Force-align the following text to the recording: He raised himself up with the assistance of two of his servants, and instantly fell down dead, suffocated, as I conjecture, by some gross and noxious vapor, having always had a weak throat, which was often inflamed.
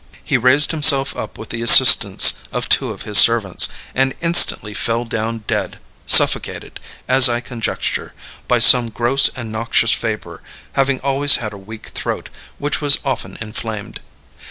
He 0.23 0.35
raised 0.35 0.71
himself 0.71 1.15
up 1.15 1.37
with 1.37 1.49
the 1.49 1.61
assistance 1.61 2.33
of 2.51 2.67
two 2.67 2.89
of 2.91 3.03
his 3.03 3.19
servants, 3.19 3.67
and 3.93 4.15
instantly 4.19 4.73
fell 4.73 5.05
down 5.05 5.43
dead, 5.45 5.77
suffocated, 6.07 6.79
as 7.07 7.29
I 7.29 7.39
conjecture, 7.39 8.15
by 8.47 8.57
some 8.57 8.89
gross 8.89 9.29
and 9.37 9.51
noxious 9.51 9.93
vapor, 9.93 10.41
having 10.73 10.99
always 11.01 11.35
had 11.35 11.53
a 11.53 11.55
weak 11.59 11.89
throat, 11.89 12.29
which 12.57 12.81
was 12.81 12.97
often 13.05 13.37
inflamed. 13.41 13.99